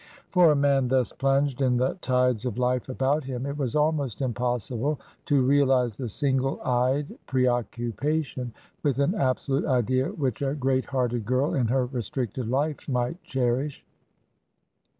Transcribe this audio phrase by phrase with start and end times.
[0.31, 4.19] For a man thus plunged in the tides of life about him it was almost
[4.19, 8.51] impossible to realize the single eyed pre occupation
[8.81, 13.85] with an absolute idea which a great hearted girl in her restricted life might cherish.